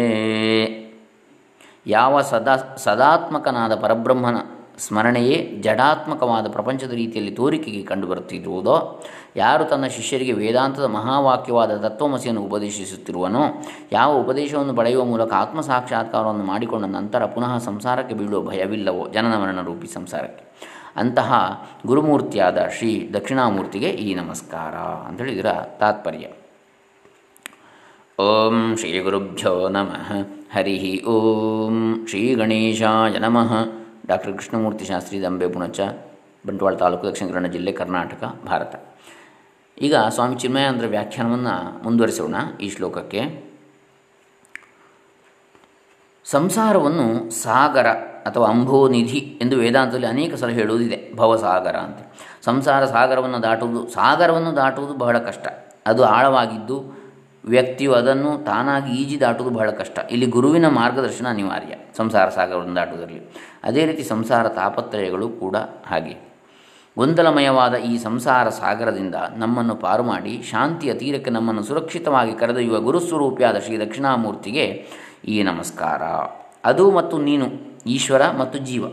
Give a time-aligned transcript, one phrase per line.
[1.88, 2.54] ಯಾವ ಸದಾ
[2.84, 4.38] ಸದಾತ್ಮಕನಾದ ಪರಬ್ರಹ್ಮನ
[4.81, 9.03] ಸ್ಮರಣೆಯೇ ಜಡಾತ್ಮಕವಾದ ಪ್ರಪಂಚದ ರೀತಿಯಲ್ಲಿ ತೋರಿಕೆಗೆ ಕಂಡುಬರುತ್ತಿರುವುದೋ?
[9.35, 13.39] ಯಾರು ತನ್ನ ಶಿಷ್ಯರಿಗೆ ವೇದಾಂತದ ಮಹಾವಾಕ್ಯವಾದ ತತ್ವಮಸಿಯನ್ನು ಉಪದೇಶಿಸುತ್ತಿರುವನೋ?
[13.91, 19.09] ಯಾವ ಉಪದೇಶವನ್ನು ಪಡೆಯುವ ಮೂಲಕ ಆತ್ಮ ಸಾಕ್ಷಾತ್ಕಾರವನ್ನು ಮಾಡಿಕೊಂಡ ನಂತರ ಪುನಃ ಸಂಸಾರಕ್ಕೆ ಬೀಳುವ ಭಯವಿಲ್ಲವೋ?
[19.09, 20.43] ಜನನ ಮರಣ ರೂಪಿ ಸಂಸಾರಕ್ಕೆ.
[20.95, 24.75] ಅಂತಹ ಗುರುಮೂರ್ತಿಯಾದ ಶ್ರೀ ದಕ್ಷಿಣಾಮೂರ್ತಿಗೆ ಈ ನಮಸ್ಕಾರ
[25.07, 26.27] ಅಂಥೇಳಿ ಇದರ ತಾತ್ಪರ್ಯ.
[28.23, 30.13] ಓಂ ಶ್ರೀ ಗುರುಭ್ಯೋ ನಮಃ.
[30.53, 33.80] ಹರಿ ಓಂ ಶ್ರೀ ಗಣೇಶಾಯ ನಮಃ.
[34.07, 35.79] ಡಾಕ್ಟರ್ ಕೃಷ್ಣಮೂರ್ತಿ ಶಾಸ್ತ್ರಿ ದಂಬೆ ಪುಣಚ,
[36.47, 38.75] ಬಂಟ್ವಾಳ ತಾಲೂಕು ದಕ್ಷಿಣ ಕನ್ನಡ ಜಿಲ್ಲೆ ಕರ್ನಾಟಕ, ಭಾರತ.
[39.81, 43.51] ಈಗ ಸ್ವಾಮಿ ಚಿನ್ಮಯಾನಂದರ ವ್ಯಾಖ್ಯಾನವನ್ನು ಮುಂದುವರಿಸೋಣ ಈ ಶ್ಲೋಕಕ್ಕೆ.
[46.25, 47.87] ಸಂಸಾರವನ್ನು ಸಾಗರ
[48.25, 51.97] ಅಥವಾ ಅಂಬೋನಿಧಿ ಎಂದು ವೇದಾಂತದಲ್ಲಿ ಅನೇಕ ಸಲ ಹೇಳುವುದಿದೆ, ಭವಸಾಗರ ಅಂತ.
[52.41, 55.47] ಸಂಸಾರ ಸಾಗರವನ್ನು ದಾಟುವುದು ಸಾಗರವನ್ನು ದಾಟುವುದು ಬಹಳ ಕಷ್ಟ.
[55.85, 57.00] ಅದು ಆಳವಾಗಿದ್ದು
[57.45, 59.99] ವ್ಯಕ್ತಿಯು ಅದನ್ನು ತಾನಾಗಿ ಈಜಿ ದಾಟುವುದು ಬಹಳ ಕಷ್ಟ.
[60.11, 61.73] ಇಲ್ಲಿ ಗುರುವಿನ ಮಾರ್ಗದರ್ಶನ ಅನಿವಾರ್ಯ.
[61.97, 63.21] ಸಂಸಾರ ಸಾಗರವನ್ನು ದಾಟುವುದರಲ್ಲಿ.
[63.63, 65.55] ಅದೇ ರೀತಿ ಸಂಸಾರ ತಾಪತ್ರಯಗಳು ಕೂಡ
[65.87, 66.31] ಹಾಗೆ.
[66.97, 74.85] ಗೊಂದಲಮಯವಾದ ಈ ಸಂಸಾರ ಸಾಗರದಿಂದ ನಮ್ಮನ್ನು ಪಾರು ಮಾಡಿ ಶಾಂತಿಯ ತೀರಕ್ಕೆ ನಮ್ಮನ್ನು ಸುರಕ್ಷಿತವಾಗಿ ಕರೆದೊಯ್ಯುವ ಗುರುಸ್ವರೂಪಿಯಾದ ಶ್ರೀ ದಕ್ಷಿಣಾಮೂರ್ತಿಗೆ
[75.25, 76.01] ಈ ನಮಸ್ಕಾರ.
[76.65, 77.45] ಅದು ಮತ್ತು ನೀನು,
[77.87, 78.83] ಈಶ್ವರ ಮತ್ತು ಜೀವ.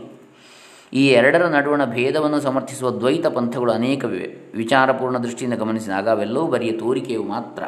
[0.93, 4.57] ಈ ಎರಡರ ನಡುವಣ ಭೇದವನ್ನು ಸಮರ್ಥಿಸುವ ದ್ವೈತ ಪಂಥಗಳು ಅನೇಕವಿವೆ.
[4.57, 7.63] ವಿಚಾರಪೂರ್ಣ ದೃಷ್ಟಿಯಿಂದ ಗಮನಿಸಿದಾಗ ಅವೆಲ್ಲವೂ ಬರಿಯ ತೋರಿಕೆಯು ಮಾತ್ರ.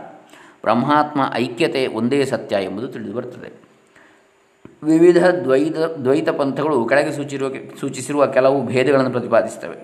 [0.62, 3.72] ಬ್ರಹ್ಮಾತ್ಮ ಐಕ್ಯತೆ ಒಂದೇ ಸತ್ಯ ಎಂಬುದು ತಿಳಿದು ಬರುತ್ತದೆ.
[4.84, 9.78] ವಿವಿಧ ದ್ವೈತ ದ್ವೈತ ಪಂಥಗಳು ಕೆಳಗೆ ಸೂಚಿರುವ, ಸೂಚಿಸಿರುವ ಕೆಲವು ಭೇದಗಳನ್ನು ಪ್ರತಿಪಾದಿಸುತ್ತವೆ.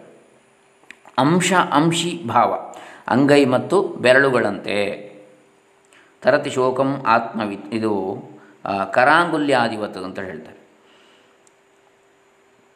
[1.17, 2.73] ಅಂಶ, ಅಂಶಿ, ಭಾವ,
[3.07, 5.07] ಅಂಗೈ ಮತ್ತು ಬೆರಳುಗಳಂತೆ.
[6.21, 8.23] ತರತಿ ಶೋಕಂ ಆತ್ಮವಿ ಇದು
[8.93, 10.57] ಕರಾಂಗುಲ್ಯಾಧಿವತ್ ಅಂತ ಹೇಳ್ತಾರೆ.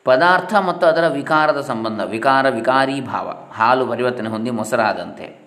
[0.03, 5.40] ಪದಾರ್ಥ ಮತ್ತು ಅದರ ವಿಕಾರದ ಸಂಬಂಧ, ವಿಕಾರ, ವಿಕಾರಿ ಭಾವ, ಹಾಲು ಪರಿವರ್ತನೆ ಹೊಂದಿ ಮೊಸರಾದಂತೆ.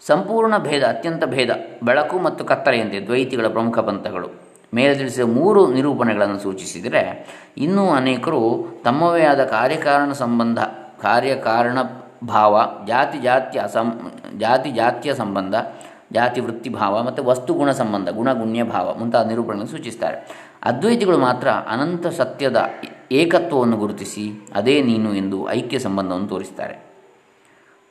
[0.00, 1.50] ಸಂಪೂರ್ಣ ಭೇದ, ಅತ್ಯಂತ ಭೇದ,
[1.82, 4.28] ಬೆಳಕು ಮತ್ತು ಕತ್ತಲೆಯಂತೆ ದ್ವೈತಿಗಳ ಪ್ರಮುಖ ಪಂಥಗಳು.
[4.74, 7.26] ಮೇಲೆ ತಿಳಿಸಿದ ಮೂರು ನಿರೂಪಣೆಗಳನ್ನು ಸೂಚಿಸಿದರೆ,
[7.58, 10.58] ಇನ್ನೂ ಅನೇಕರು ತಮ್ಮವೇ ಆದ ಕಾರ್ಯಕಾರಣ ಸಂಬಂಧ,
[11.00, 11.78] ಕಾರ್ಯಕಾರಣ
[12.26, 15.54] ಭಾವ, ಜಾತಿ ಜಾತಿಯ ಸಂ ಜಾತಿ ಜಾತಿಯ ಸಂಬಂಧ,
[16.12, 20.48] ಜಾತಿ ವೃತ್ತಿ ಭಾವ ಮತ್ತು ವಸ್ತುಗುಣ ಸಂಬಂಧ ಗುಣಗುಣ್ಯ ಭಾವ ಮುಂತಾದ ನಿರೂಪಣೆಗಳನ್ನು ಸೂಚಿಸ್ತಾರೆ.
[20.62, 22.70] ಅದ್ವೈತಿಗಳು ಮಾತ್ರ ಅನಂತ ಸತ್ಯದ
[23.12, 26.83] ಏಕತ್ವವನ್ನು ಗುರುತಿಸಿ, ಅದೇ ನೀನು ಎಂದು ಐಕ್ಯ ಸಂಬಂಧವನ್ನು ತೋರಿಸ್ತಾರೆ.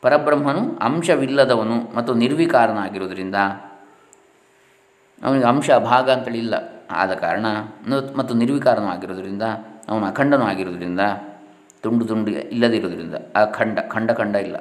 [0.04, 3.38] ಪರಬ್ರಹ್ಮನು ಅಂಶವಿಲ್ಲದವನು ಮತ್ತು ನಿರ್ವಿಕಾರನಾಗಿರುವುದರಿಂದ
[5.22, 6.56] ಅವನಿಗೆ ಅಂಶ ಭಾಗ ಅಂತೇಳಿ ಇಲ್ಲ
[7.02, 7.46] ಆದ ಕಾರಣ
[8.20, 9.46] ಮತ್ತು ನಿರ್ವಿಕಾರನೂ ಆಗಿರೋದ್ರಿಂದ
[9.92, 11.04] ಅವನು ಅಖಂಡನೂ ಆಗಿರೋದ್ರಿಂದ
[11.84, 14.58] ತುಂಡು ತುಂಡು ಇಲ್ಲದಿರೋದ್ರಿಂದ ಅಖಂಡ, ಖಂಡ ಖಂಡ ಇಲ್ಲ.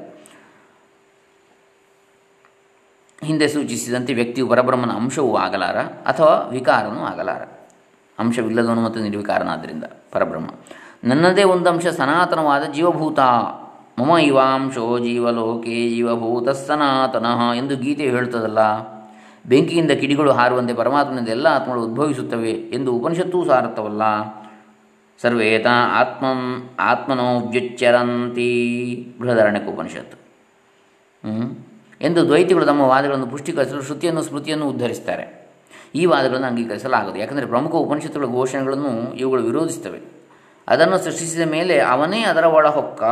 [3.22, 5.78] ಹಿಂದೆ ಸೂಚಿಸಿದಂತೆ ವ್ಯಕ್ತಿಯು ಪರಬ್ರಹ್ಮನ ಅಂಶವೂ ಆಗಲಾರ
[6.10, 7.42] ಅಥವಾ ವಿಕಾರನೂ ಆಗಲಾರ.
[8.19, 10.48] ಅಂಶವಿಲ್ಲದವನು ಮತ್ತು ನಿರ್ವಿಕಾರನಾದ್ದರಿಂದ ಪರಬ್ರಹ್ಮ,
[11.10, 13.20] ನನ್ನದೇ ಒಂದು ಅಂಶ ಸನಾತನವಾದ ಜೀವಭೂತ.
[14.02, 18.58] ಮಮ ಇವಾಂಶೋ ಜೀವಲೋಕೆ ಜೀವಭೂತ ಸನಾತನಃ ಎಂದು ಗೀತೆ ಹೇಳ್ತದಲ್ಲ.
[19.46, 24.02] ಬೆಂಕಿಯಿಂದ ಕಿಡಿಗಳು ಹಾರುವಂತೆ ಪರಮಾತ್ಮನಿಂದ ಎಲ್ಲ ಆತ್ಮಗಳು ಉದ್ಭವಿಸುತ್ತವೆ ಎಂದು ಉಪನಿಷತ್ತೂ ಸಾರುತ್ತವಲ್ಲ
[25.22, 28.50] ಸರ್ವೇತ ಆತ್ಮಂ ಆತ್ಮನೋ ವ್ಯುಚ್ಚರಂತಿ
[29.20, 30.16] ಬೃಹದಾರಣ್ಯಕ ಉಪನಿಷತ್ತು.
[32.00, 35.50] ಎಂದು ದ್ವೈತಿಗಳು ತಮ್ಮ ವಾದಗಳನ್ನು ಪುಷ್ಟೀಕರಿಸಲು ಶ್ರುತಿಯನ್ನು ಸ್ಮೃತಿಯನ್ನು ಉದ್ಧರಿಸ್ತಾರೆ
[35.94, 37.16] ಈ ವಾದಗಳನ್ನು ಅಂಗೀಕರಿಸಲಾಗದು.
[37.18, 40.00] ಯಾಕಂದರೆ ಪ್ರಮುಖ ಉಪನಿಷತ್ತುಗಳ ಘೋಷಣೆಗಳನ್ನು ಇವುಗಳು ವಿರೋಧಿಸುತ್ತವೆ.
[40.68, 43.02] ಅದನ್ನು ಸೃಷ್ಟಿಸಿದ ಮೇಲೆ ಅವನೇ ಅದರ ಒಳಹೊಕ್ಕ.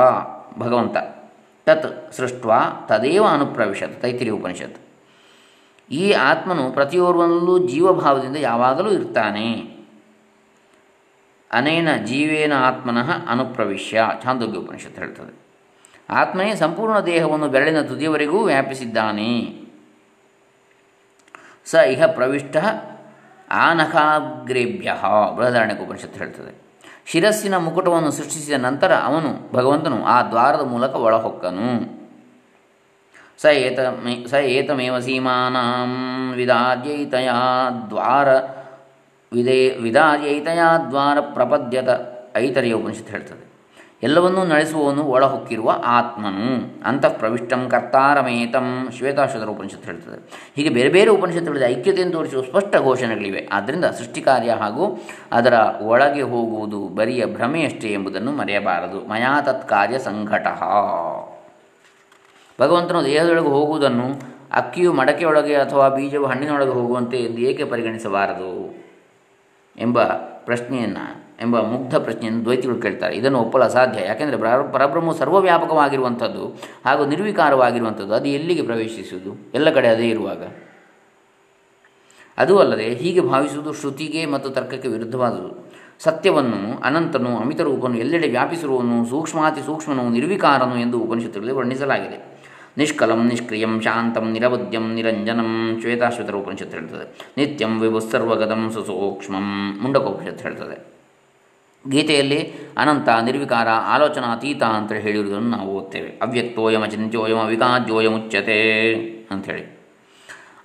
[0.59, 0.97] ಭಗವಂತ.
[1.67, 2.47] ತತ್ ಸೃಷ್ಟ
[2.89, 4.77] ತದೇವ ಅನುಪ್ರವಿಶತ್, ತೈತಿರಿ ಉಪನಿಷತ್.
[5.91, 9.81] ಈ ಆತ್ಮನು ಪ್ರತಿಯೋರ್ವನಲ್ಲೂ ಜೀವಭಾವದಿಂದ ಯಾವಾಗಲೂ ಇರ್ತಾನೆ.
[11.53, 15.41] ಅನೇನ ಜೀವೇನ ಆತ್ಮನಃ ಅನುಪ್ರವಿಶ್ಯ, ಛಾಂದೋಗ್ಯ ಉಪನಿಷತ್ ಹೇಳ್ತದೆ.
[16.11, 19.61] ಆತ್ಮನೇ ಸಂಪೂರ್ಣ ದೇಹವನ್ನು ಬೆರಳಿನ ತುದಿಯವರೆಗೂ ವ್ಯಾಪಿಸಿದ್ದಾನೆ.
[21.65, 22.57] ಸ ಇಹ ಪ್ರವಿಷ್ಟ
[23.51, 24.95] ಆನಖಾಗ್ರೇಭ್ಯ,
[25.37, 26.70] ಬೃಹದಾರಣ್ಯಕ ಉಪನಿಷತ್ ಹೇಳ್ತದೆ.
[27.07, 32.01] ಶಿರಸ್ಸಿನ ಮುಕುಟವನ್ನು ಸೃಷ್ಟಿಸಿದ ನಂತರ ಅವನು ಭಗವಂತನು ಆ ದ್ವಾರದ ಮೂಲಕ ಒಳಹೊಕ್ಕನು.
[33.43, 33.79] ಸ ಏತ
[34.31, 38.29] ಸ ಏತಮೇವ ಸೀಮಾನಾಂ ವಿದಾರ್ಯೈತಯಾ ದ್ವಾರ,
[39.33, 41.89] ವಿದೇ, ವಿದಾದ್ಯೈತಯಾ ದ್ವಾರ ಪ್ರಪದ್ಯತ
[42.37, 43.50] ಐತರಿಯ ಉಪನಿಷತ್ತು ಹೇಳ್ತದೆ.
[44.03, 46.81] ಎಲ್ಲವನ್ನೂ ನಡೆಸುವವನು ಒಳಹೊಕ್ಕಿರುವ ಆತ್ಮನು.
[46.89, 48.89] ಅಂತಃ ಪ್ರವಿಷ್ಟಂ ಕರ್ತಾರಮೇತಂ.
[48.99, 50.51] ಶ್ವೇತಾಶ್ವತರ ಉಪನಿಷತ್ತು ಹೇಳ್ತದೆ.
[50.57, 53.49] ಹೀಗೆ ಬೇರೆ ಬೇರೆ ಉಪನಿಷತ್ತುಗಳಲ್ಲಿ ಐಕ್ಯತೆಯನ್ನು ತೋರಿಸುವ ಸ್ಪಷ್ಟ ಘೋಷಣೆಗಳಿವೆ.
[53.53, 55.01] ಆದ್ದರಿಂದ ಸೃಷ್ಟಿಕಾರ್ಯ ಹಾಗೂ
[55.33, 55.53] ಅದರ
[55.83, 59.09] ಒಳಗೆ ಹೋಗುವುದು ಬರಿಯ ಭ್ರಮೆಯಷ್ಟೇ ಎಂಬುದನ್ನು ಮರೆಯಬಾರದು.
[59.09, 60.47] ಮಯಾ ತತ್ಕಾರ್ಯ ಸಂಘಟ.
[62.61, 68.75] ಭಗವಂತನು ದೇಹದೊಳಗೆ ಹೋಗುವುದನ್ನು ಅಕ್ಕಿಯು ಮಡಕೆಯೊಳಗೆ ಅಥವಾ ಬೀಜವು ಹಣ್ಣಿನೊಳಗೆ ಹೋಗುವಂತೆ ಎಂದು ಏಕೆ ಪರಿಗಣಿಸಬಾರದು
[69.79, 70.03] ಎಂಬ
[70.45, 73.17] ಪ್ರಶ್ನೆಯನ್ನು ಎಂಬ ಮುಗ್ಧ ಪ್ರಶ್ನೆಯನ್ನು ದ್ವೈತಿಗಳು ಕೇಳ್ತಾರೆ.
[73.17, 74.07] ಇದನ್ನು ಒಪ್ಪಲು ಅಸಾಧ್ಯ.
[74.07, 74.37] ಯಾಕೆಂದರೆ
[74.73, 76.57] ಪರಬ್ರಹ್ಮವು ಸರ್ವವ್ಯಾಪಕವಾಗಿರುವಂಥದ್ದು
[76.87, 79.51] ಹಾಗೂ ನಿರ್ವಿಕಾರವಾಗಿರುವಂಥದ್ದು ಅದು ಎಲ್ಲಿಗೆ ಪ್ರವೇಶಿಸುವುದು?
[79.55, 80.43] ಎಲ್ಲ ಕಡೆ ಅದೇ ಇರುವಾಗ.
[82.39, 85.73] ಅದೂ ಅಲ್ಲದೆ ಹೀಗೆ ಭಾವಿಸುವುದು ಶ್ರುತಿಗೆ ಮತ್ತು ತರ್ಕಕ್ಕೆ ವಿರುದ್ಧವಾದುದು.
[85.99, 92.41] ಸತ್ಯವನ್ನು, ಅನಂತನು, ಅಮಿತ ರೂಪನು, ಎಲ್ಲೆಡೆ ವ್ಯಾಪಿಸಿರುವನು ಸೂಕ್ಷ್ಮಾತಿ ಸೂಕ್ಷ್ಮನು, ನಿರ್ವಿಕಾರನು ಎಂದು ಉಪನಿಷತ್ತುಗಳಲ್ಲಿ ವರ್ಣಿಸಲಾಗಿದೆ.
[92.79, 97.33] ನಿಷ್ಕಲಂ, ನಿಷ್ಕ್ರಿಯಂ, ಶಾಂತಂ, ನಿರವದ್ಯಂ, ನಿರಂಜನಂ ಶ್ವೇತಾಶ್ವತರ ಉಪನಿಷತ್ತು ಹೇಳ್ತದೆ.
[97.37, 101.00] ನಿತ್ಯಂ ವಿಭುಸ್ಸರ್ವಗತಂ ಸುಸೂಕ್ಷ್ಮಂ, ಮುಂಡಕೋಪನಿಷತ್ತು ಹೇಳ್ತದೆ.
[101.89, 106.19] ಗೀತೆಯಲ್ಲಿ ಅನಂತ, ನಿರ್ವಿಕಾರ ಆಲೋಚನಾತೀತ ಅಂತ ಹೇಳಿರುವುದನ್ನು ನಾವು ಓದ್ತೇವೆ.
[106.23, 108.93] ಅವ್ಯಕ್ತೋಯಮ, ಚಿಂತ್ಯೋಯಮ ವಿಕಾಜ್ಯೋಯಮುಚ್ಯತೆ
[109.31, 109.81] ಅಂಥೇಳಿ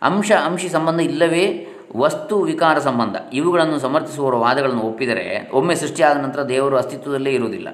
[0.02, 3.16] ಅಂಶ, ಅಂಶಿ ಸಂಬಂಧ ಇಲ್ಲವೇ ವಸ್ತು, ವಿಕಾರ ಸಂಬಂಧ.
[3.34, 7.70] ಇವುಗಳನ್ನು ಸಮರ್ಥಿಸುವವರ ವಾದಗಳನ್ನು ಒಪ್ಪಿದರೆ ಒಮ್ಮೆ ಸೃಷ್ಟಿಯಾದ ನಂತರ ದೇವರು ಅಸ್ತಿತ್ವದಲ್ಲೇ ಇರುವುದಿಲ್ಲ.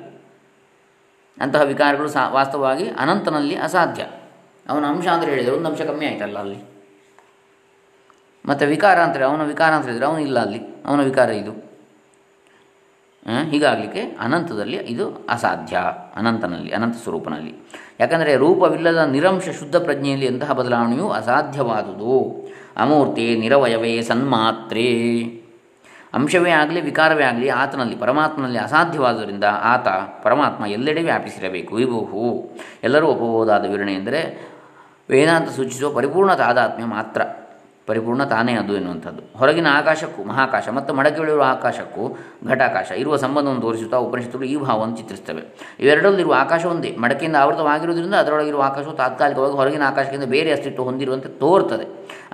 [1.42, 4.04] ಅಂತಹ ವಿಕಾರಗಳು ಸಾ, ವಾಸ್ತವವಾಗಿ ಅನಂತನಲ್ಲಿ ಅಸಾಧ್ಯ.
[4.70, 6.72] ಅವನ ಅಂಶ ಅಂದರೆ ಹೇಳಿದರೆ ಒಂದು ಅಂಶ ಕಮ್ಮಿ ಆಯ್ತಲ್ಲ ಅಲ್ಲಿ?
[8.46, 10.60] ಮತ್ತು ವಿಕಾರ ಅಂತೇಳಿ ಅವನ ವಿಕಾರ ಅಂತ ಹೇಳಿದರೆ ಅವನು ಇಲ್ಲ ಅಲ್ಲಿ.
[10.86, 11.71] ಅವನ ವಿಕಾರ ಇದು.
[13.50, 15.78] ಹೀಗಾಗಲಿಕ್ಕೆ ಅನಂತದಲ್ಲಿ ಇದು ಅಸಾಧ್ಯ,
[16.16, 17.56] ಅನಂತನಲ್ಲಿ, ಅನಂತ ಸ್ವರೂಪನಲ್ಲಿ.
[18.00, 22.48] ಯಾಕಂದರೆ ರೂಪವಿಲ್ಲದ ನಿರಂಶ ಶುದ್ಧ ಪ್ರಜ್ಞೆಯಲ್ಲಿ ಎಂತಹ ಬದಲಾವಣೆಯು ಅಸಾಧ್ಯವಾದುದು.
[22.78, 25.20] ಅಮೂರ್ತಿ ನಿರವಯವೇ ಸನ್ಮಾತ್ರೇ.
[26.14, 29.88] ಅಂಶವೇ ಆಗಲಿ, ವಿಕಾರವೇ ಆಗಲಿ, ಆತನಲ್ಲಿ, ಪರಮಾತ್ಮನಲ್ಲಿ ಅಸಾಧ್ಯವಾದುದರಿಂದ ಆತ
[30.24, 31.76] ಪರಮಾತ್ಮ ಎಲ್ಲೆಡೆ ವ್ಯಾಪಿಸಿರಬೇಕು.
[31.76, 32.52] ವಿಭುಹು
[32.84, 34.52] ಎಲ್ಲರೂ ಒಪ್ಪಬಹುದಾದ ವಿವರಣೆ ಎಂದರೆ
[35.10, 37.22] ವೇದಾಂತ ಸೂಚಿಸುವ ಪರಿಪೂರ್ಣ ತಾದಾತ್ಮ್ಯ ಮಾತ್ರ.
[37.92, 39.22] ಪರಿಪೂರ್ಣ ತಾನೇ ಅದು ಎನ್ನುವಂಥದ್ದು.
[39.40, 42.04] ಹೊರಗಿನ ಆಕಾಶಕ್ಕೂ, ಮಹಾಕಾಶ ಮತ್ತು ಮಡಕೆಗಳಿರುವ ಆಕಾಶಕ್ಕೂ,
[42.52, 45.44] ಘಟಾಕಾಶ ಇರುವ ಸಂಬಂಧವನ್ನು ತೋರಿಸುತ್ತಾ ಉಪನಿಷತ್ತುಗಳು ಈ ಭಾವವನ್ನು ಚಿತ್ರಿಸ್ತವೆ
[45.84, 46.92] ಇವೆರಡರಲ್ಲಿರುವ ಆಕಾಶ ಒಂದೇ.
[47.04, 51.88] ಮಡಕೆಯಿಂದ ಆವೃತವಾಗಿರುವುದರಿಂದ ಅದರೊಳಗಿರುವ ಆಕಾಶವು ತಾತ್ಕಾಲಿಕವಾಗಿ ಹೊರಗಿನ ಆಕಾಶಕ್ಕಿಂತ ಬೇರೆ ಅಸ್ತಿತ್ವ ಹೊಂದಿರುವಂತೆ ತೋರ್ತದೆ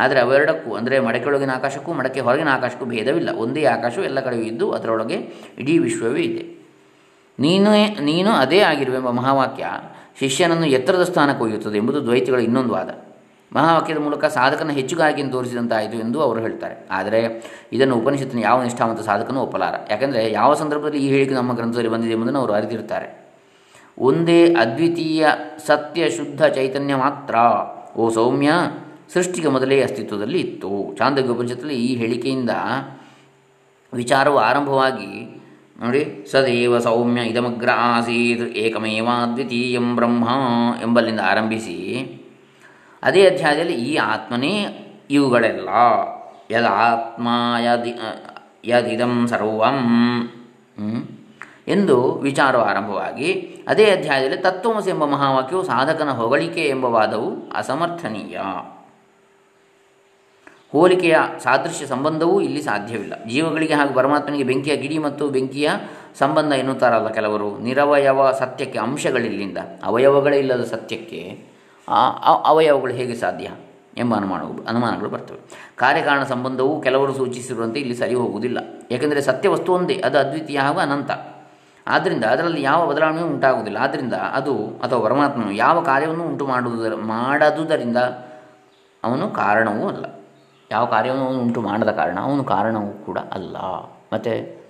[0.03, 3.29] ಆದರೆ ಅವೆರಡಕ್ಕೂ, ಅಂದರೆ ಮಡಕೆಯೊಳಗಿನ ಆಕಾಶಕ್ಕೂ, ಮಡಕೆ ಹೊರಗಿನ ಆಕಾಶಕ್ಕೂ ಭೇದವಿಲ್ಲ.
[3.45, 5.19] ಒಂದೇ ಆಕಾಶವು ಎಲ್ಲ ಕಡೆಯೂ ಇದ್ದು ಅದರೊಳಗೆ
[5.63, 6.45] ಇಡೀ ವಿಶ್ವವೇ ಇದೆ.
[7.39, 7.71] ನೀನು
[8.03, 9.65] ನೀನು ಅದೇ ಆಗಿರುವೆಂಬ ಮಹಾವಾಕ್ಯ
[10.19, 12.89] ಶಿಷ್ಯನನ್ನು ಎತ್ತರದ ಸ್ಥಾನಕ್ಕೆ ಒಯ್ಯುತ್ತದೆ ಎಂಬುದು ದ್ವೈತಿಗಳ ಇನ್ನೊಂದು ವಾದ.
[13.55, 16.87] ಮಹಾವಾಕ್ಯದ ಮೂಲಕ ಸಾಧಕನ ಹೆಚ್ಚುಗಾರಿಕೆಯನ್ನು ತೋರಿಸಿದಂತಾಯಿತು ಎಂದು ಅವರು ಹೇಳ್ತಾರೆ.
[16.91, 17.19] ಆದರೆ
[17.73, 19.75] ಇದನ್ನು ಉಪನಿಷತ್ತಿನ ಯಾವ ನಿಷ್ಠಾವಂತ ಸಾಧಕನೂ ಒಪ್ಪಲಾರ.
[19.89, 23.27] ಯಾಕೆಂದರೆ ಯಾವ ಸಂದರ್ಭದಲ್ಲಿ ಈ ಹೇಳಿಕೆ ನಮ್ಮ ಗ್ರಂಥದಲ್ಲಿ ಬಂದಿದೆ ಎಂಬುದನ್ನು ಅವರು ಅರಿತಿರ್ತಾರೆ.
[23.97, 25.27] ಒಂದೇ ಅದ್ವಿತೀಯ
[25.67, 27.35] ಸತ್ಯ ಶುದ್ಧ ಚೈತನ್ಯ ಮಾತ್ರ.
[27.97, 28.51] ಓ ಸೌಮ್ಯ,
[29.13, 30.95] ಸೃಷ್ಟಿಗೆ ಮೊದಲೇ ಅಸ್ತಿತ್ವದಲ್ಲಿ ಇತ್ತು.
[30.97, 32.49] ಚಾಂದೋಗ್ಯ ಉಪನಿಷತ್ತಲ್ಲಿ ಈ ಹೇಳಿಕೆಯಿಂದ
[33.93, 35.41] ವಿಚಾರವು ಆರಂಭವಾಗಿ
[35.81, 40.29] ನೋಡಿ, ಸದೇವ ಸೌಮ್ಯ ಇದಮಗ್ರ ಆಸೀತ್, ಏಕಮೇವ ದ್ವಿತೀಯಂ ಬ್ರಹ್ಮ
[40.81, 41.77] ಎಂಬಲ್ಲಿಂದ ಆರಂಭಿಸಿ
[43.03, 44.53] ಅದೇ ಅಧ್ಯಾಯದಲ್ಲಿ ಈ ಆತ್ಮನೇ
[45.09, 45.69] ಇವುಗಳೆಲ್ಲ.
[46.51, 47.27] ಯದ ಆತ್ಮ
[47.59, 47.93] ಯದಿ
[48.65, 49.77] ಯದಿದಂ ಸರ್ವಂ
[51.67, 53.29] ಎಂದು ವಿಚಾರ ಆರಂಭವಾಗಿ,
[53.67, 58.37] ಅದೇ ಅಧ್ಯಾಯದಲ್ಲಿ ತತ್ವಮಸಿ ಎಂಬ ಮಹಾವಾಕ್ಯವು ಸಾಧಕನ ಹೊಗಳಿಕೆ ಎಂಬ ವಾದವು ಅಸಮರ್ಥನೀಯ.
[60.71, 63.13] ಹೋಲಿಕೆಯ ಸಾದೃಶ್ಯ ಸಂಬಂಧವೂ ಇಲ್ಲಿ ಸಾಧ್ಯವಿಲ್ಲ.
[63.25, 65.69] ಜೀವಗಳಿಗೆ ಹಾಗೂ ಪರಮಾತ್ಮನಿಗೆ ಬೆಂಕಿಯ ಗಿಡಿ ಮತ್ತು ಬೆಂಕಿಯ
[66.19, 67.57] ಸಂಬಂಧ ಎನ್ನುತ್ತಾರಲ್ಲ ಕೆಲವರು.
[67.57, 71.56] ನಿರವಯವ ಸತ್ಯಕ್ಕೆ ಅಂಶಗಳಿಲ್ಲಿಂದ, ಅವಯವಗಳೇ ಇಲ್ಲದ ಸತ್ಯಕ್ಕೆ.
[71.87, 73.49] ಅವಯವಗಳು ಹೇಗೆ ಸಾಧ್ಯ
[73.97, 75.39] ಎಂಬ ಅನುಮಾನಗಳು ಅನುಮಾನಗಳು ಬರ್ತವೆ.
[75.75, 78.57] ಕಾರ್ಯಕಾರಣ ಸಂಬಂಧವು ಕೆಲವರು ಸೂಚಿಸಿರುವಂತೆ ಇಲ್ಲಿ ಸರಿ ಹೋಗುವುದಿಲ್ಲ.
[78.91, 81.11] ಏಕೆಂದರೆ ಸತ್ಯವಸ್ತು ಒಂದೇ, ಅದು ಅದ್ವಿತೀಯ ಹಾಗೂ ಅನಂತ.
[81.87, 83.77] ಆದ್ದರಿಂದ ಅದರಲ್ಲಿ ಯಾವ ಬದಲಾವಣೆಯೂ ಉಂಟಾಗುವುದಿಲ್ಲ.
[83.77, 87.97] ಆದ್ದರಿಂದ ಅದು ಅಥವಾ ಪರಮಾತ್ಮನು ಯಾವ ಕಾರ್ಯವನ್ನು ಉಂಟು ಮಾಡುವುದರ ಮಾಡದುದರಿಂದ
[89.03, 90.05] ಅವನು ಕಾರಣವೂ ಅಲ್ಲ.
[90.71, 93.57] ಯಾವ ಕಾರ್ಯವನ್ನು ಅವನು ಉಂಟು ಮಾಡದ ಕಾರಣ ಅವನು ಕಾರಣವೂ ಕೂಡ ಅಲ್ಲ.
[94.13, 94.29] ಮತ್ತು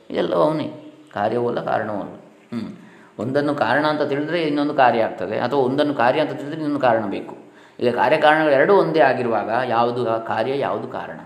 [0.10, 0.84] ಇದೆಲ್ಲವೂ ಅವನೇ.
[1.14, 2.14] ಕಾರ್ಯವೂ ಅಲ್ಲ, ಕಾರಣವೂ ಅಲ್ಲ.
[2.14, 2.87] ಹ್ಞೂ
[3.20, 5.40] ಒಂದನ್ನು ಕಾರಣ ಅಂತ ತಿಳಿದ್ರೆ ಇನ್ನೊಂದು ಕಾರ್ಯ ಆಗ್ತದೆ.
[5.40, 7.38] ಅಥವಾ ಒಂದನ್ನು ಕಾರ್ಯ ಅಂತ ತಿಳಿದ್ರೆ ಇನ್ನೊಂದು ಕಾರಣ ಬೇಕು.
[7.80, 11.20] ಈಗ ಕಾರ್ಯಕಾರಣಗಳು ಎರಡೂ ಒಂದೇ ಆಗಿರುವಾಗ ಯಾವುದು ಕಾರ್ಯ, ಯಾವುದು ಕಾರಣ?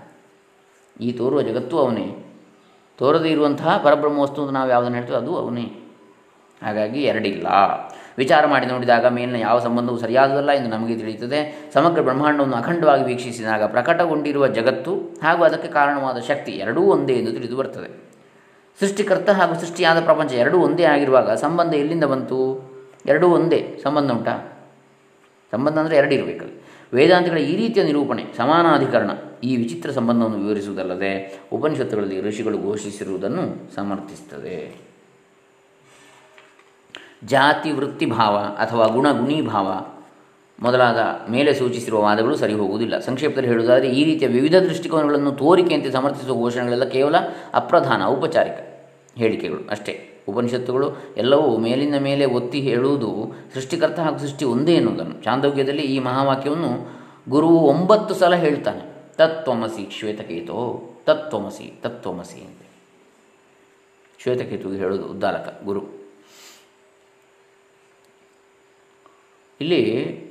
[1.01, 2.25] ಈ ತೋರುವ ಜಗತ್ತು ಅವನೇ.
[2.97, 5.77] ತೋರದೇ ಇರುವಂತಹ ಪರಬ್ರಹ್ಮ ವಸ್ತು ಅಂತ ನಾವು ಯಾವುದನ್ನು ಹೇಳ್ತೀವಿ ಅದು ಅವನೇ.
[6.63, 7.47] ಹಾಗಾಗಿ ಎರಡಿಲ್ಲ.
[8.17, 11.71] ವಿಚಾರ ಮಾಡಿ ನೋಡಿದಾಗ ಮೇಲಿನ ಯಾವ ಸಂಬಂಧವು ಸರಿಯಾದದಲ್ಲ ಎಂದು ನಮಗೆ ತಿಳಿಯುತ್ತದೆ.
[11.73, 18.10] ಸಮಗ್ರ ಬ್ರಹ್ಮಾಂಡವನ್ನು ಅಖಂಡವಾಗಿ ವೀಕ್ಷಿಸಿದಾಗ ಪ್ರಕಟಗೊಂಡಿರುವ ಜಗತ್ತು ಹಾಗೂ ಅದಕ್ಕೆ ಕಾರಣವಾದ ಶಕ್ತಿ ಎರಡೂ ಒಂದೇ ಎಂದು ತಿಳಿದು ಬರ್ತದೆ.
[18.79, 22.71] ಸೃಷ್ಟಿಕರ್ತ ಹಾಗೂ ಸೃಷ್ಟಿಯಾದ ಪ್ರಪಂಚ ಎರಡೂ ಒಂದೇ ಆಗಿರುವಾಗ ಸಂಬಂಧ ಎಲ್ಲಿಂದ ಬಂತು?
[23.05, 24.65] ಎರಡೂ ಒಂದೇ ಸಂಬಂಧ ಉಂಟಾ?
[25.51, 26.61] ಸಂಬಂಧ ಅಂದರೆ ಎರಡು ಇರಬೇಕಲ್ಲಿ.
[26.93, 29.11] ವೇದಾಂತಗಳ ಈ ರೀತಿಯ ನಿರೂಪಣೆ, ಸಮಾನಾಧಿಕರಣ,
[29.43, 34.75] ಈ ವಿಚಿತ್ರ ಸಂಬಂಧವನ್ನು ವಿವರಿಸುವುದಲ್ಲದೆ ಉಪನಿಷತ್ತುಗಳಲ್ಲಿ ಋಷಿಗಳು ಘೋಷಿಸಿರುವುದನ್ನು ಸಮರ್ಥಿಸುತ್ತದೆ.
[37.25, 39.90] ಜಾತಿ ವೃತ್ತಿಭಾವ ಅಥವಾ ಗುಣ ಗುಣೀಭಾವ
[40.61, 42.99] ಮೊದಲಾದ ಮೇಲೆ ಸೂಚಿಸಿರುವ ವಾದಗಳು ಸರಿ ಹೋಗುವುದಿಲ್ಲ.
[42.99, 47.15] ಸಂಕ್ಷೇಪದಲ್ಲಿ ಹೇಳುವುದಾದರೆ, ಈ ರೀತಿಯ ವಿವಿಧ ದೃಷ್ಟಿಕೋನಗಳನ್ನು ತೋರಿಕೆಯಂತೆ ಸಮರ್ಥಿಸುವ ಘೋಷಣೆಗಳೆಲ್ಲ ಕೇವಲ
[47.53, 48.53] ಅಪ್ರಧಾನ, ಔಪಚಾರಿಕ
[49.17, 50.07] ಹೇಳಿಕೆಗಳು ಅಷ್ಟೇ.
[50.27, 55.23] ಉಪನಿಷತ್ತುಗಳು ಎಲ್ಲವೂ ಮೇಲಿನ ಮೇಲೆ ಒತ್ತಿ ಹೇಳುವುದು ಸೃಷ್ಟಿಕರ್ತ ಹಾಗೂ ಸೃಷ್ಟಿ ಒಂದೇ ಎನ್ನುವುದನ್ನು.
[55.23, 58.91] ಚಾಂದೋಗ್ಯದಲ್ಲಿ ಈ ಮಹಾವಾಕ್ಯವನ್ನು ಗುರು ಒಂಬತ್ತು ಸಲ ಹೇಳ್ತಾನೆ.
[59.17, 62.61] ತತ್ವಮಸಿ ಶ್ವೇತಕೇತೋ, ತತ್ವಮಸಿ ತತ್ವಮಸಿ ಅಂತ.
[64.23, 65.81] ಶ್ವೇತಕೇತುಗೆ ಹೇಳುವುದು ಉದ್ದಾಲಕ, ಗುರು.
[69.61, 70.30] ಇಲ್ಲಿ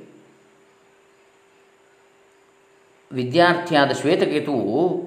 [3.13, 4.53] ವಿದ್ಯಾರ್ಥಿಯಾದ ಶ್ವೇತಕೇತು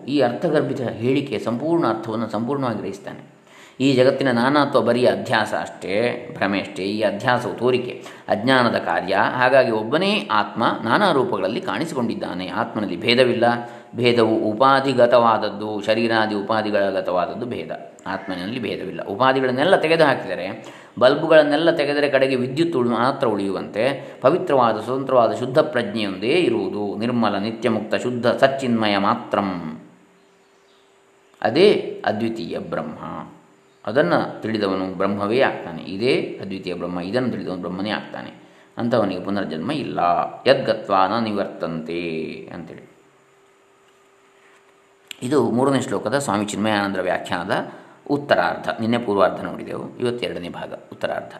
[0.09, 3.35] ಈ ಅರ್ಥಗರ್ಭಿತ ಹೇಳಿಕೆ ಸಂಪೂರ್ಣ ಅರ್ಥವನ್ನು ಸಂಪೂರ್ಣವಾಗಿ ಗ್ರಹಿಸ್ತಾನೆ.
[3.81, 9.17] ಈ ಜಗತ್ತಿನ ನಾನಾತ್ವ ಬರೀ ಅಧ್ಯಾಸ ಅಷ್ಟೇ, ಭ್ರಮೆ ಅಷ್ಟೇ, ಈ ಅಧ್ಯಾಸವು ತೋರಿಕೆ, ಅಜ್ಞಾನದ ಕಾರ್ಯ.
[9.17, 12.49] ಹಾಗಾಗಿ ಒಬ್ಬನೇ ಆತ್ಮ ನಾನಾ ರೂಪಗಳಲ್ಲಿ ಕಾಣಿಸಿಕೊಂಡಿದ್ದಾನೆ.
[12.49, 13.45] ಆತ್ಮನಲ್ಲಿ ಭೇದವಿಲ್ಲ.
[13.97, 17.71] ಭೇದವು ಉಪಾಧಿಗತವಾದದ್ದು, ಶರೀರಾದಿ ಉಪಾಧಿಗಳಗತವಾದದ್ದು ಭೇದ.
[18.07, 19.05] ಆತ್ಮನಲ್ಲಿ ಭೇದವಿಲ್ಲ.
[19.05, 26.99] ಉಪಾಧಿಗಳನ್ನೆಲ್ಲ ತೆಗೆದು ಹಾಕಿದರೆ ಬಲ್ಬುಗಳನ್ನೆಲ್ಲ ತೆಗೆದರೆ ಕಡೆಗೆ ವಿದ್ಯುತ್ ಉಳಿ ಮಾತ್ರ ಉಳಿಯುವಂತೆ ಪವಿತ್ರವಾದ ಸ್ವತಂತ್ರವಾದ ಶುದ್ಧ ಪ್ರಜ್ಞೆಯೊಂದೇ ಇರುವುದು.
[26.99, 29.81] ನಿರ್ಮಲ, ನಿತ್ಯಮುಕ್ತ, ಶುದ್ಧ, ಸಚ್ಚಿನ್ಮಯ ಮಾತ್ರಂ.
[31.43, 33.29] ಅದೇ ಅದ್ವಿತೀಯ ಬ್ರಹ್ಮ.
[33.87, 35.83] ಅದನ್ನು ತಿಳಿದವನು ಬ್ರಹ್ಮವೇ ಆಗ್ತಾನೆ.
[35.83, 37.01] ಇದೇ ಅದ್ವಿತೀಯ ಬ್ರಹ್ಮ.
[37.01, 38.45] ಇದನ್ನು ತಿಳಿದವನು ಬ್ರಹ್ಮನೇ ಆಗ್ತಾನೆ.
[38.79, 39.99] ಅಂಥವನಿಗೆ ಪುನರ್ಜನ್ಮ ಇಲ್ಲ.
[40.47, 42.23] ಯದ್ಗತ್ವಾನ ನಿವರ್ತಂತೆ
[42.55, 42.95] ಅಂತೇಳಿ.
[45.23, 47.73] ಇದು ಮೂರನೇ ಶ್ಲೋಕದ ಸ್ವಾಮಿ ಚಿನ್ಮಯಾನಂದರ ವ್ಯಾಖ್ಯಾನದ
[48.11, 51.35] ಉತ್ತರಾರ್ಧ, ನಿನ್ನೆ ಪೂರ್ವಾರ್ಧ ನೋಡಿದೆವು ಇವತ್ತೆರಡನೇ ಭಾಗ, ಉತ್ತರಾರ್ಧ.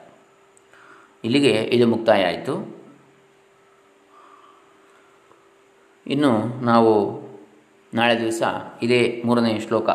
[1.25, 2.85] ಇಲ್ಲಿಗೆ ಇದು ಮುಕ್ತಾಯ ಆಯಿತು.
[6.07, 7.25] ಇನ್ನು ನಾವು
[7.95, 8.43] ನಾಳೆ ದಿವಸ
[8.83, 9.89] ಇದೇ ಮೂರನೇ ಶ್ಲೋಕ,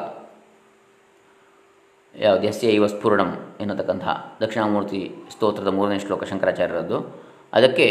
[2.15, 2.43] ಯಾವುದು?
[2.43, 7.23] ಎಸ್ ಐವ ಸ್ಫುರಣಂ ಎನ್ನತಕ್ಕಂತಹ ದಕ್ಷಿಣಾಮೂರ್ತಿ ಸ್ತೋತ್ರದ ಮೂರನೇ ಶ್ಲೋಕ ಶಂಕರಾಚಾರ್ಯರದ್ದು.
[7.53, 7.87] ಅದಕ್ಕೆ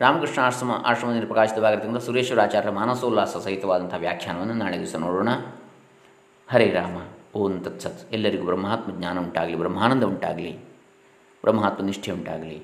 [0.00, 5.28] ರಾಮಕೃಷ್ಣ ಆಶ್ರಮ, ಆಶ್ರಮದಲ್ಲಿ ಪ್ರಕಾಶಿತವಾಗಿರ್ತಕ್ಕಂಥ ಸುರೇಶ್ವರಾಚಾರ್ಯರ ಮಾನಸೋಲ್ಲಾಸ ಸಹಿತವಾದಂಥ ವ್ಯಾಖ್ಯಾನವನ್ನು ನಾಳೆ ದಿವಸ ನೋಡೋಣ.
[6.48, 7.17] ಹರೇ ರಾಮ.
[7.38, 10.52] ಓಂ ತತ್ಸತ್ ಎಲ್ಲರಿಗೂ ಬ್ರಹ್ಮಾತ್ಮ ಜ್ಞಾನ ಉಂಟಾಗಲಿ, ಬ್ರಹ್ಮಾನಂದ ಉಂಟಾಗಲಿ,
[11.44, 12.58] ಬ್ರಹ್ಮಾತ್ಮ ನಿಷ್ಠೆ ಉಂಟಾಗಲಿ,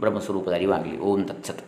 [0.00, 1.62] ಬ್ರಹ್ಮಸ್ವರೂಪದ ಅರಿವಾಗಲಿ, ಓಂ ತತ್ಸತ್